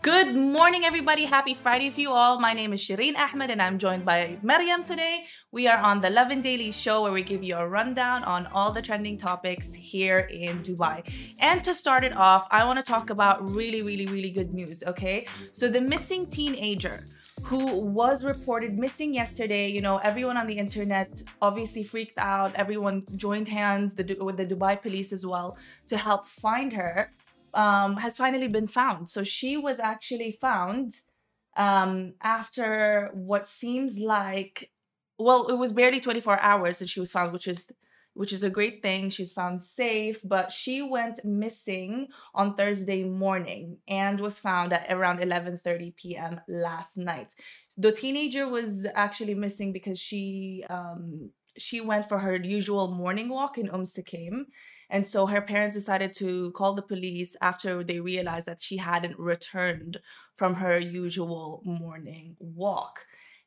[0.00, 1.24] Good morning, everybody.
[1.24, 2.38] Happy Friday to you all.
[2.38, 5.24] My name is Shireen Ahmed, and I'm joined by Maryam today.
[5.50, 8.70] We are on the Lovin Daily Show, where we give you a rundown on all
[8.70, 11.02] the trending topics here in Dubai.
[11.40, 14.84] And to start it off, I want to talk about really, really, really good news,
[14.86, 15.26] okay?
[15.50, 17.04] So, the missing teenager
[17.42, 19.68] who was reported missing yesterday.
[19.68, 22.54] You know, everyone on the internet obviously freaked out.
[22.54, 27.12] Everyone joined hands with the Dubai police as well to help find her
[27.54, 29.08] um, has finally been found.
[29.08, 31.00] So she was actually found
[31.56, 34.70] um, after what seems like,
[35.18, 37.70] well, it was barely 24 hours that she was found, which is
[38.14, 39.10] which is a great thing.
[39.10, 45.20] She's found safe, but she went missing on Thursday morning and was found at around
[45.20, 46.40] 11:30 p.m.
[46.48, 47.34] last night.
[47.76, 53.56] The teenager was actually missing because she um, she went for her usual morning walk
[53.56, 54.46] in Umm Suqeim
[54.90, 59.18] and so her parents decided to call the police after they realized that she hadn't
[59.18, 59.98] returned
[60.34, 63.00] from her usual morning walk.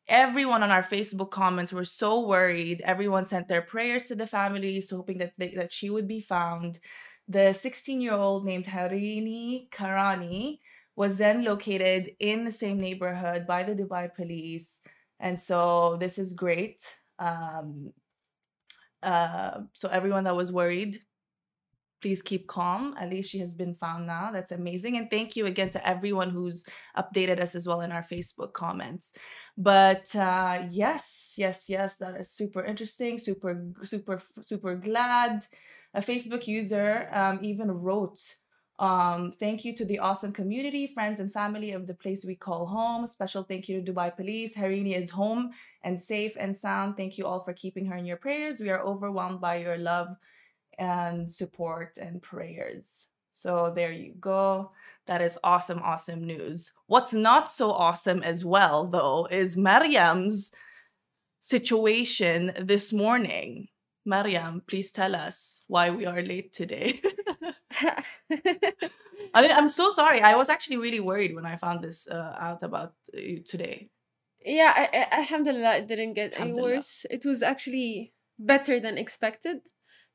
[0.08, 2.82] Everyone on our Facebook comments were so worried.
[2.86, 6.80] Everyone sent their prayers to the families, hoping that they, that she would be found.
[7.28, 10.60] The 16-year-old named Harini Karani
[10.96, 14.82] was then located in the same neighborhood by the Dubai police.
[15.20, 16.84] And so this is great.
[17.18, 17.94] Um,
[19.02, 21.00] uh, so everyone that was worried
[22.02, 22.96] please keep calm.
[23.00, 24.32] At least she has been found now.
[24.32, 24.98] That's amazing.
[24.98, 26.66] And thank you again to everyone who's
[26.98, 29.14] updated us as well in our Facebook comments.
[29.58, 35.46] But uh, yes, yes, yes, that is super interesting, super, super, super glad.
[35.94, 38.20] A Facebook user um, even wrote,
[38.80, 42.66] um, thank you to the awesome community, friends, and family of the place we call
[42.66, 43.06] home.
[43.06, 44.56] Special thank you to Dubai Police.
[44.56, 45.52] Harini is home
[45.84, 46.98] and safe and sound.
[46.98, 48.60] Thank you all for keeping her in your prayers.
[48.60, 50.16] We are overwhelmed by your love
[50.82, 53.08] and support and prayers.
[53.36, 54.72] So there you go.
[55.06, 56.74] That is awesome, awesome news.
[56.88, 60.52] What's not so awesome as well, though, is Mariam's
[61.40, 63.68] situation this morning.
[64.06, 67.00] Mariam, please tell us why we are late today.
[69.34, 70.22] I I'm so sorry.
[70.22, 73.90] I was actually really worried when I found this uh, out about you today.
[74.44, 77.06] Yeah, I, I, alhamdulillah, it didn't get any worse.
[77.12, 79.62] It was actually better than expected.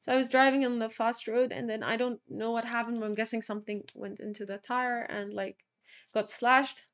[0.01, 3.03] So I was driving on the fast road and then I don't know what happened.
[3.03, 5.65] I'm guessing something went into the tire and like
[6.15, 6.87] got slashed.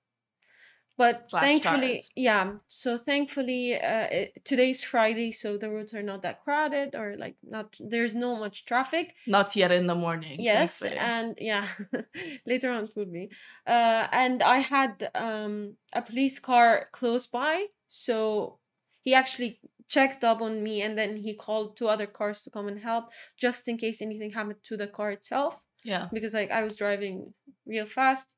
[0.99, 2.11] But Slash thankfully, tires.
[2.15, 2.53] yeah.
[2.69, 7.37] So thankfully, uh, it, today's Friday, so the roads are not that crowded or like
[7.43, 7.75] not.
[7.81, 9.15] There's no much traffic.
[9.27, 10.37] Not yet in the morning.
[10.39, 11.67] Yes, and yeah,
[12.47, 13.31] later on it would be.
[13.67, 18.59] Uh, and I had um a police car close by, so
[19.01, 19.61] he actually
[19.95, 23.05] checked up on me and then he called two other cars to come and help
[23.45, 25.55] just in case anything happened to the car itself
[25.85, 27.33] yeah because like i was driving
[27.67, 28.29] real fast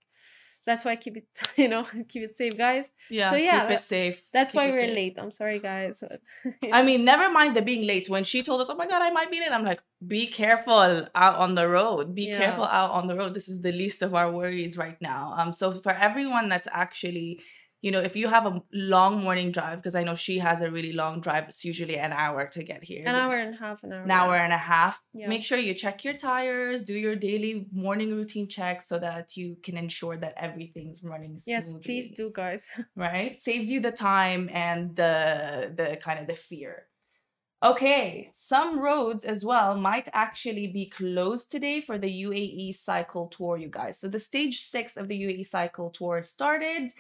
[0.67, 1.27] that's why I keep it,
[1.57, 2.87] you know, keep it safe, guys.
[3.11, 3.31] Yeah.
[3.31, 4.23] So yeah, keep it safe.
[4.33, 4.95] That's keep why we're safe.
[4.95, 5.17] late.
[5.19, 6.03] I'm sorry, guys.
[6.73, 8.09] I mean, never mind the being late.
[8.09, 11.07] When she told us, "Oh my God, I might be late," I'm like, "Be careful
[11.15, 12.15] out on the road.
[12.15, 12.39] Be yeah.
[12.39, 13.35] careful out on the road.
[13.35, 15.53] This is the least of our worries right now." Um.
[15.53, 17.41] So for everyone that's actually
[17.85, 20.71] you know, if you have a long morning drive, because I know she has a
[20.71, 23.05] really long drive, it's usually an hour to get here.
[23.07, 24.03] An hour and a half, an hour.
[24.05, 25.03] An hour and a half.
[25.13, 25.29] Yeah.
[25.29, 29.59] Make sure you check your tires, do your daily morning routine checks so that you
[29.63, 31.53] can ensure that everything's running smoothly.
[31.53, 32.71] Yes, please do, guys.
[32.97, 33.39] right?
[33.43, 36.87] Saves you the time and the the kind of the fear.
[37.63, 43.59] Okay, some roads as well might actually be closed today for the UAE cycle tour,
[43.59, 43.99] you guys.
[44.01, 46.93] So the stage six of the UAE cycle tour started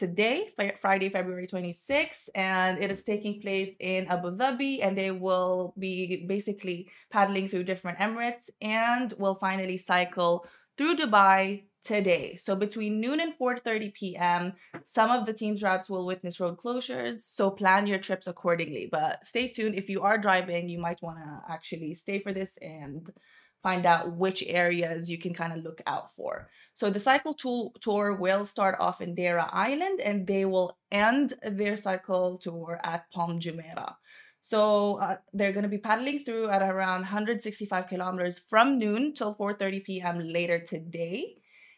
[0.00, 0.48] today,
[0.80, 6.24] Friday, February 26th, and it is taking place in Abu Dhabi, and they will be
[6.26, 10.46] basically paddling through different Emirates and will finally cycle
[10.78, 12.36] through Dubai today.
[12.36, 14.54] So between noon and 4:30 p.m.,
[14.86, 18.88] some of the team's routes will witness road closures, so plan your trips accordingly.
[18.90, 22.56] But stay tuned if you are driving, you might want to actually stay for this
[22.62, 23.12] and
[23.62, 26.48] find out which areas you can kind of look out for.
[26.74, 31.76] So the cycle tour will start off in Deira Island and they will end their
[31.76, 33.94] cycle tour at Palm Jumeirah.
[34.40, 39.34] So uh, they're going to be paddling through at around 165 kilometers from noon till
[39.34, 40.18] 4:30 p.m.
[40.20, 41.36] later today.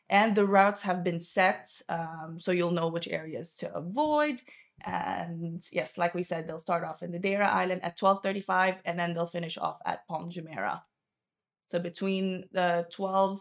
[0.08, 4.42] And the routes have been set, um, so you'll know which areas to avoid.
[4.84, 8.98] And yes, like we said, they'll start off in the Deira Island at 12:35, and
[8.98, 10.82] then they'll finish off at Palm Jumeirah.
[11.72, 13.40] So between the 12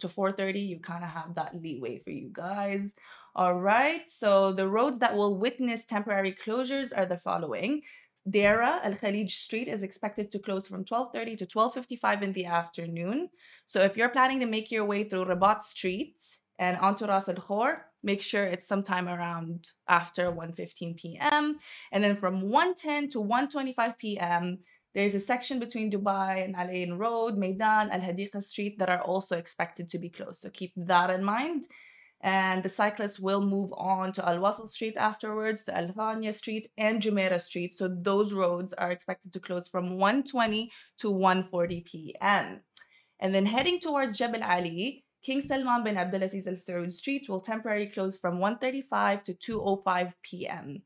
[0.00, 2.96] to 4:30, you kind of have that leeway for you guys.
[3.34, 4.10] All right.
[4.10, 7.82] So the roads that will witness temporary closures are the following.
[8.26, 13.28] Deira Al Khalij Street is expected to close from 12:30 to 12:55 in the afternoon.
[13.66, 16.16] So if you're planning to make your way through Rabat Street
[16.58, 17.68] and onto Ras Al Khor,
[18.02, 21.58] make sure it's sometime around after 1:15 p.m.
[21.92, 24.60] And then from 1:10 to 1:25 p.m.
[24.96, 29.02] There's a section between Dubai and Al Ain Road, Maidan, Al Hadiqa Street that are
[29.02, 30.40] also expected to be closed.
[30.40, 31.66] So keep that in mind
[32.22, 36.68] and the cyclists will move on to Al Wasl Street afterwards, to Al Thania Street
[36.78, 37.74] and Jumeirah Street.
[37.74, 40.70] So those roads are expected to close from 1:20
[41.00, 42.60] to 1:40 p.m.
[43.20, 47.88] And then heading towards Jebel Ali, King Salman bin Abdulaziz Al Saud Street will temporarily
[47.88, 50.82] close from 1:35 to 2:05 p.m.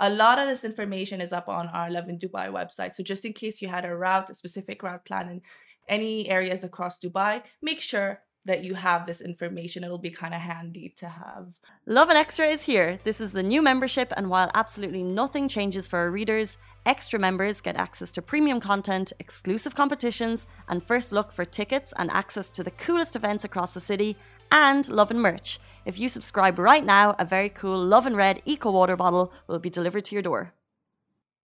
[0.00, 2.94] A lot of this information is up on our Lovin Dubai website.
[2.94, 5.42] So just in case you had a route, a specific route plan in
[5.88, 9.84] any areas across Dubai, make sure that you have this information.
[9.84, 11.46] It'll be kind of handy to have.
[11.86, 12.98] Lovin Extra is here.
[13.04, 17.62] This is the new membership, and while absolutely nothing changes for our readers, extra members
[17.62, 22.62] get access to premium content, exclusive competitions, and first look for tickets and access to
[22.62, 24.16] the coolest events across the city,
[24.54, 25.58] and Lovin merch.
[25.84, 29.68] If you subscribe right now, a very cool Lovin Red Eco Water bottle will be
[29.68, 30.52] delivered to your door.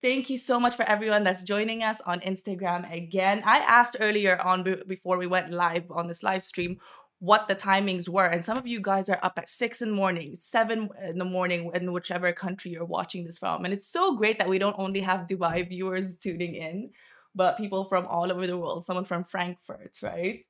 [0.01, 3.43] Thank you so much for everyone that's joining us on Instagram again.
[3.45, 6.79] I asked earlier on before we went live on this live stream
[7.19, 8.27] what the timings were.
[8.27, 11.25] And some of you guys are up at six in the morning, seven in the
[11.25, 13.65] morning, in whichever country you're watching this from.
[13.65, 16.91] And it's so great that we don't only have Dubai viewers tuning in,
[17.35, 20.47] but people from all over the world, someone from Frankfurt, right?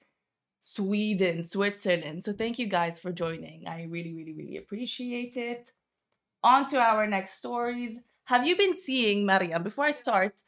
[0.60, 2.24] Sweden, Switzerland.
[2.24, 3.66] So thank you guys for joining.
[3.66, 5.72] I really, really, really appreciate it.
[6.42, 8.00] On to our next stories.
[8.24, 10.42] Have you been seeing, Mariam, before I start,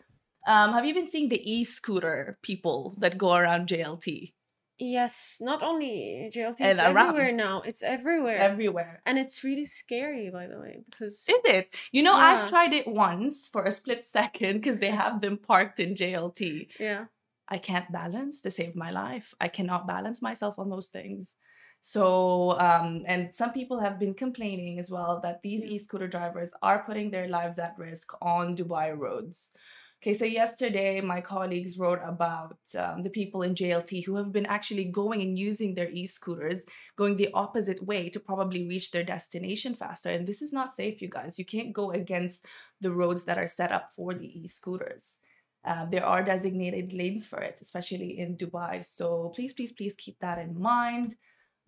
[0.47, 4.33] um, have you been seeing the e scooter people that go around JLT?
[4.79, 7.09] Yes, not only JLT, and it's around.
[7.11, 7.63] everywhere now.
[7.63, 8.35] It's everywhere.
[8.35, 9.03] It's everywhere.
[9.07, 11.25] And it's really scary, by the way, because.
[11.29, 11.75] Is it?
[11.93, 12.43] You know, yeah.
[12.43, 16.69] I've tried it once for a split second because they have them parked in JLT.
[16.81, 17.05] Yeah.
[17.53, 19.35] I can't balance to save my life.
[19.39, 21.35] I cannot balance myself on those things.
[21.83, 26.55] So, um, and some people have been complaining as well that these e scooter drivers
[26.63, 29.51] are putting their lives at risk on Dubai roads.
[29.99, 34.47] Okay, so yesterday my colleagues wrote about um, the people in JLT who have been
[34.47, 36.65] actually going and using their e scooters,
[36.97, 40.11] going the opposite way to probably reach their destination faster.
[40.11, 41.39] And this is not safe, you guys.
[41.39, 42.47] You can't go against
[42.81, 45.19] the roads that are set up for the e scooters.
[45.65, 48.85] Uh, there are designated lanes for it, especially in Dubai.
[48.85, 51.17] So please, please, please keep that in mind.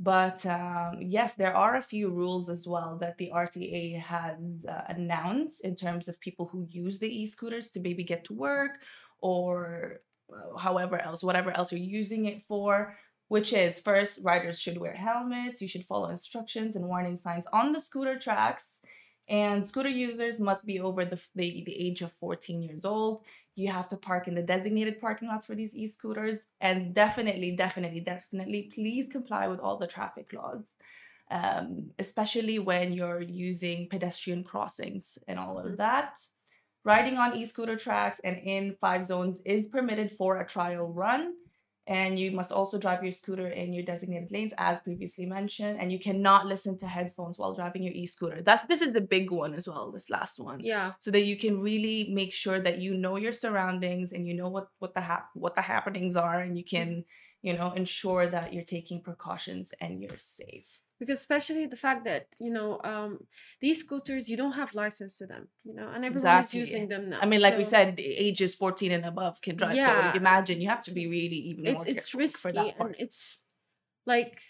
[0.01, 4.37] But um, yes, there are a few rules as well that the RTA has
[4.69, 8.35] uh, announced in terms of people who use the e scooters to maybe get to
[8.35, 8.81] work
[9.21, 10.01] or
[10.33, 12.97] uh, however else, whatever else you're using it for.
[13.29, 17.73] Which is first, riders should wear helmets, you should follow instructions and warning signs on
[17.73, 18.83] the scooter tracks,
[19.29, 23.25] and scooter users must be over the, the, the age of 14 years old
[23.57, 26.49] you have to park in the designated parking lots for these e-scooters.
[26.61, 30.65] And definitely definitely definitely please comply with all the traffic laws
[31.31, 36.19] um, especially when you're using pedestrian crossings and all of that.
[36.85, 41.33] Riding on e-scooter tracks and in five zones is permitted for a trial run
[41.87, 45.93] and you must also drive your scooter in your designated lanes as previously mentioned and
[45.93, 48.41] you cannot listen to headphones while driving your e-scooter.
[48.43, 50.61] That's this is the big one as well this last one.
[50.61, 50.93] Yeah.
[50.99, 54.49] So that you can really make sure that you know your surroundings and you know
[54.49, 57.05] what what the hap- what the happenings are and you can
[57.43, 62.27] you know ensure that you're taking precautions and you're safe because especially the fact that
[62.39, 63.19] you know um,
[63.61, 66.61] these scooters you don't have license to them you know and everyone's exactly.
[66.61, 69.77] using them now i mean like so, we said ages 14 and above can drive
[69.77, 73.39] yeah, so imagine you have to be really even it's, it's risky and it's
[74.07, 74.41] like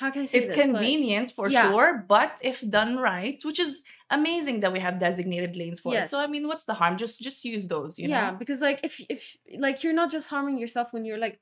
[0.00, 0.56] how can I say it's this?
[0.56, 1.70] convenient like, for yeah.
[1.70, 6.06] sure, but if done right, which is amazing that we have designated lanes for yes.
[6.06, 6.10] it.
[6.10, 6.96] So I mean, what's the harm?
[6.96, 8.26] Just just use those, you yeah, know.
[8.28, 11.38] Yeah, because like if if like you're not just harming yourself when you're like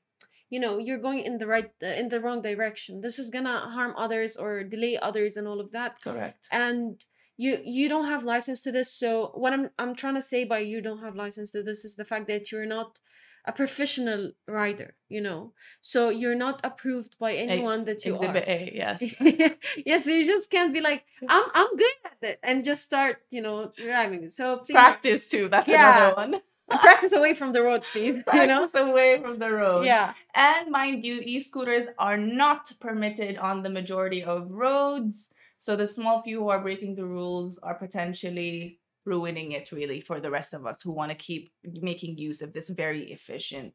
[0.49, 3.01] you know you're going in the right uh, in the wrong direction.
[3.01, 6.01] This is gonna harm others or delay others and all of that.
[6.01, 6.47] Correct.
[6.51, 7.03] And
[7.37, 8.91] you you don't have license to this.
[8.93, 11.95] So what i'm i'm trying to say by you don't have license to this is
[11.95, 12.99] the fact that you're not
[13.45, 15.53] a professional rider you know?
[15.81, 18.51] So you're not approved by anyone a, that you exhibit are.
[18.51, 19.03] a yes.
[19.85, 23.17] Yes so you just can't be like i'm i'm good at it and just start
[23.31, 24.29] you know driving.
[24.29, 24.73] So please.
[24.73, 25.97] practice too that's yeah.
[25.97, 28.21] another one practice away from the road, please.
[28.23, 28.41] Practice
[28.73, 28.91] you know?
[28.91, 29.85] away from the road.
[29.85, 30.13] Yeah.
[30.33, 35.33] And mind you, e-scooters are not permitted on the majority of roads.
[35.57, 40.19] So the small few who are breaking the rules are potentially ruining it really for
[40.19, 43.73] the rest of us who want to keep making use of this very efficient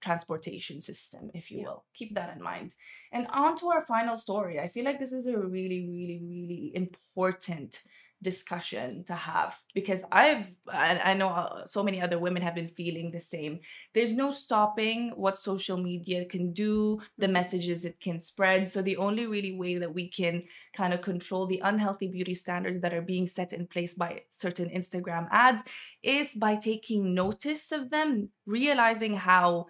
[0.00, 1.64] transportation system, if you Yeah.
[1.64, 1.84] will.
[1.94, 2.74] Keep that in mind.
[3.10, 4.60] And on to our final story.
[4.60, 7.82] I feel like this is a really, really, really important
[8.24, 12.70] discussion to have because I've I, I know uh, so many other women have been
[12.70, 13.60] feeling the same.
[13.94, 18.66] There's no stopping what social media can do, the messages it can spread.
[18.66, 20.42] So the only really way that we can
[20.76, 24.70] kind of control the unhealthy beauty standards that are being set in place by certain
[24.70, 25.62] Instagram ads
[26.02, 29.66] is by taking notice of them, realizing how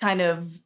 [0.00, 0.58] kind of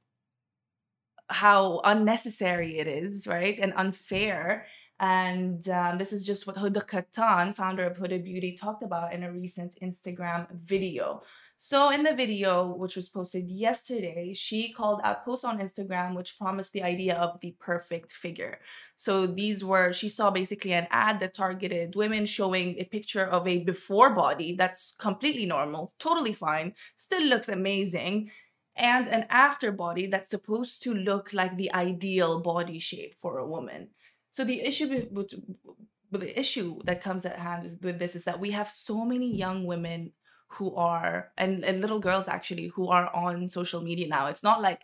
[1.29, 3.59] how unnecessary it is, right?
[3.59, 4.67] And unfair.
[5.01, 9.25] And um, this is just what Huda Kattan, founder of Huda Beauty, talked about in
[9.25, 11.23] a recent Instagram video.
[11.57, 16.37] So, in the video, which was posted yesterday, she called out posts on Instagram which
[16.37, 18.59] promised the idea of the perfect figure.
[18.97, 23.47] So, these were, she saw basically an ad that targeted women showing a picture of
[23.47, 28.31] a before body that's completely normal, totally fine, still looks amazing,
[28.77, 33.47] and an after body that's supposed to look like the ideal body shape for a
[33.47, 33.91] woman.
[34.35, 34.89] So the issue
[36.11, 39.65] the issue that comes at hand with this is that we have so many young
[39.65, 40.11] women
[40.49, 44.27] who are and, and little girls actually who are on social media now.
[44.27, 44.81] It's not like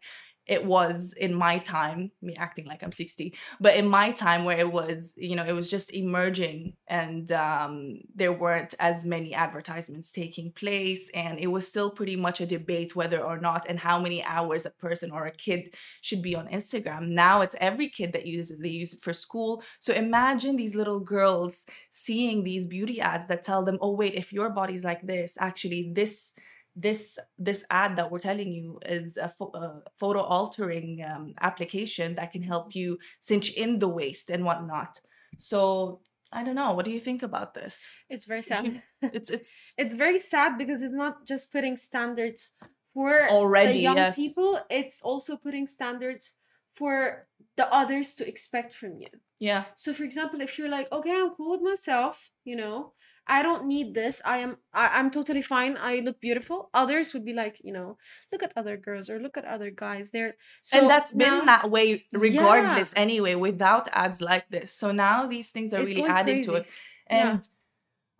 [0.50, 4.58] it was in my time, me acting like I'm 60, but in my time where
[4.58, 10.10] it was, you know, it was just emerging and um, there weren't as many advertisements
[10.10, 11.08] taking place.
[11.14, 14.66] And it was still pretty much a debate whether or not and how many hours
[14.66, 17.10] a person or a kid should be on Instagram.
[17.10, 19.62] Now it's every kid that uses, they use it for school.
[19.78, 24.32] So imagine these little girls seeing these beauty ads that tell them, oh, wait, if
[24.32, 26.34] your body's like this, actually, this
[26.76, 32.14] this this ad that we're telling you is a, pho- a photo altering um, application
[32.14, 35.00] that can help you cinch in the waist and whatnot.
[35.38, 36.00] So
[36.32, 36.72] i don't know.
[36.72, 37.98] What do you think about this?
[38.08, 38.82] It's very sad.
[39.02, 42.52] it's it's it's very sad because it's not just putting standards
[42.94, 44.16] for already young yes.
[44.16, 46.32] people, it's also putting standards
[46.74, 49.08] for the others to expect from you.
[49.40, 49.64] yeah.
[49.74, 52.92] So for example, if you're like, okay, I'm cool with myself, you know,
[53.30, 54.20] I don't need this.
[54.24, 55.76] I am I, I'm totally fine.
[55.80, 56.68] I look beautiful.
[56.74, 57.96] Others would be like, you know,
[58.32, 60.10] look at other girls or look at other guys.
[60.10, 64.90] They're so and that's now been that way regardless anyway without ads like this so
[64.92, 66.66] now these things are it's really adding to it
[67.06, 67.38] and Yeah.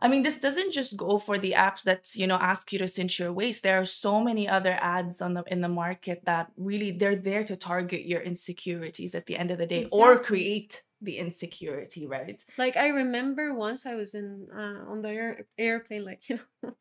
[0.03, 2.89] I mean, this doesn't just go for the apps that you know ask you to
[2.89, 3.63] cinch your waist.
[3.63, 7.45] There are so many other ads on the in the market that really they're there
[7.45, 12.45] to target your insecurities at the end of the day, or create the insecurity, right?
[12.59, 16.75] Like I remember once I was in uh, on the air, airplane, like you know,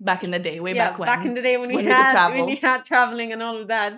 [0.00, 1.06] Back in the day, way yeah, back when.
[1.06, 2.38] back in the day when we when we had travel.
[2.38, 3.94] when you had traveling and all of that.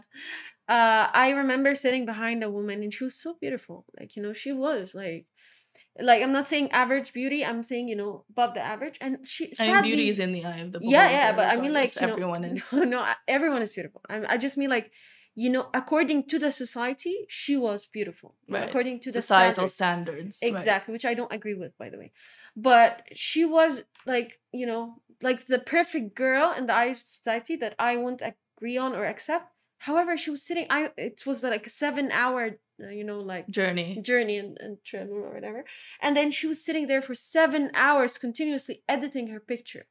[0.66, 3.84] Uh, I remember sitting behind a woman and she was so beautiful.
[3.98, 5.26] Like you know, she was like,
[6.00, 7.44] like I'm not saying average beauty.
[7.44, 8.98] I'm saying you know above the average.
[9.00, 11.30] And she I mean, beauty is in the eye of the yeah, beholder, yeah.
[11.30, 12.72] yeah, But I mean, like you know, everyone is.
[12.72, 14.00] No, no, everyone is beautiful.
[14.08, 14.90] I, I just mean like.
[15.36, 18.34] You know, according to the society, she was beautiful.
[18.48, 18.68] Right.
[18.68, 20.36] According to the societal standards.
[20.36, 20.40] standards.
[20.42, 20.52] right.
[20.52, 22.10] Exactly, which I don't agree with, by the way.
[22.56, 27.56] But she was like, you know, like the perfect girl in the eyes of society
[27.56, 29.46] that I wouldn't agree on or accept.
[29.78, 30.66] However, she was sitting.
[30.68, 34.00] I it was like a seven hour, Uh, you know, like Journey.
[34.02, 35.64] journey and, and travel or whatever.
[36.00, 39.86] And then she was sitting there for seven hours continuously editing her picture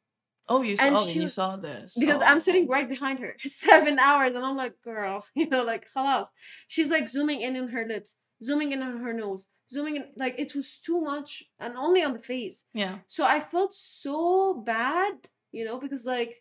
[0.50, 0.84] Oh, you saw.
[0.84, 2.72] And she you saw this because Oh, I'm sitting oh.
[2.74, 3.36] right behind her.
[3.48, 6.26] Seven hours, and I'm like, girl, you know, like halas.
[6.68, 10.06] She's like zooming in on her lips, zooming in on her nose, zooming in.
[10.18, 12.64] Like it was too much, and only on the face.
[12.74, 12.98] Yeah.
[13.06, 15.14] So I felt so bad,
[15.52, 16.38] you know, because like,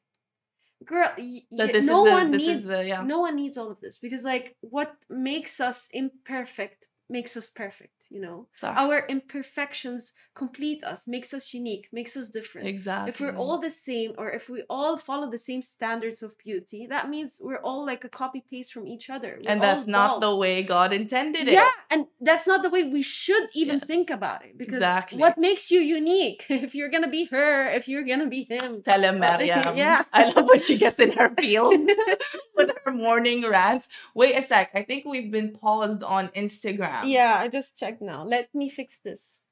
[0.85, 3.03] girl, y- That this no is the one this needs is the yeah.
[3.03, 7.98] no one needs all of this because like what makes us imperfect makes us perfect
[8.11, 8.75] you know صح.
[8.79, 13.11] our imperfections complete us makes us unique makes us different exactly.
[13.11, 16.87] if we're all the same or if we all follow the same standards of beauty
[16.89, 20.21] that means we're all like a copy paste from each other We're and that's not
[20.21, 21.53] the way God intended it.
[21.55, 23.87] yeah and that's not the way we should even Yes.
[23.87, 25.19] think about it because Exactly.
[25.19, 29.03] what makes you unique if you're gonna be her if you're gonna be him Tell
[29.03, 29.77] him, Mariam.
[29.77, 30.05] Yeah.
[30.13, 31.75] I love when she gets in her field
[32.57, 33.89] with her morning rants.
[34.15, 34.71] Wait a sec.
[34.75, 37.03] I think we've been paused on Instagram.
[37.19, 39.43] yeah i just checked now let me fix this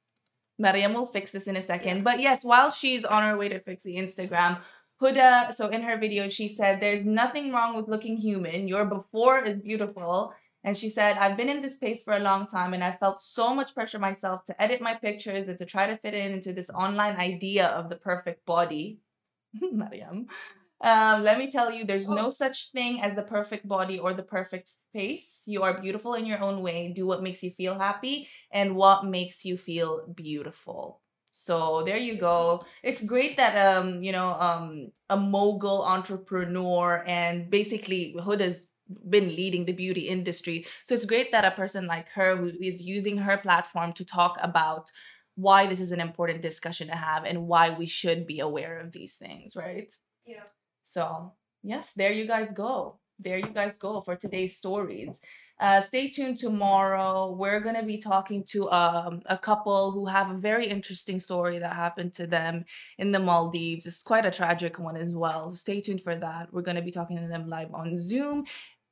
[0.59, 2.03] Mariam will fix this in a second.
[2.03, 4.61] But yes, while she's on her way to fix the Instagram,
[5.01, 8.67] Huda, so in her video, she said, There's nothing wrong with looking human.
[8.67, 10.33] Your before is beautiful.
[10.65, 13.21] And she said, I've been in this space for a long time and I felt
[13.21, 16.53] so much pressure myself to edit my pictures and to try to fit in into
[16.53, 18.99] this online idea of the perfect body.
[19.61, 20.27] Mariam.
[20.81, 24.23] Um, let me tell you, there's no such thing as the perfect body or the
[24.23, 25.43] perfect face.
[25.47, 26.93] You are beautiful in your own way.
[26.95, 31.01] Do what makes you feel happy and what makes you feel beautiful.
[31.33, 32.65] So there you go.
[32.83, 38.69] It's great that um you know um a mogul entrepreneur and basically Huda's
[39.11, 40.67] been leading the beauty industry.
[40.85, 44.39] So it's great that a person like her who is using her platform to talk
[44.43, 44.91] about
[45.35, 48.93] why this is an important discussion to have and why we should be aware of
[48.93, 49.93] these things, right?
[50.25, 50.45] Yeah.
[50.87, 51.33] So,
[51.65, 53.01] yes, there you guys go.
[53.19, 55.21] There you guys go for today's stories.
[55.59, 57.33] Uh, stay tuned tomorrow.
[57.33, 61.59] We're going to be talking to um, a couple who have a very interesting story
[61.59, 62.65] that happened to them
[62.99, 63.87] in the Maldives.
[63.87, 65.57] It's quite a tragic one as well.
[65.57, 66.53] Stay tuned for that.
[66.53, 68.45] We're going to be talking to them live on Zoom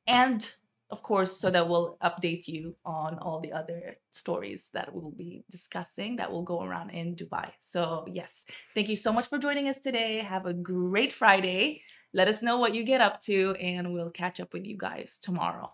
[0.06, 0.50] and
[0.90, 5.44] of course, so that we'll update you on all the other stories that we'll be
[5.50, 7.50] discussing that will go around in Dubai.
[7.60, 10.18] So, yes, thank you so much for joining us today.
[10.20, 11.82] Have a great Friday.
[12.12, 15.18] Let us know what you get up to, and we'll catch up with you guys
[15.20, 15.72] tomorrow.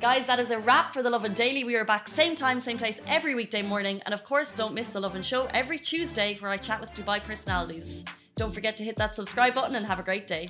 [0.00, 1.62] Guys, that is a wrap for The Lovin Daily.
[1.62, 4.00] We are back same time, same place every weekday morning.
[4.04, 7.22] And of course, don't miss The Lovin Show every Tuesday where I chat with Dubai
[7.22, 8.04] personalities.
[8.34, 10.48] Don't forget to hit that subscribe button and have a great day.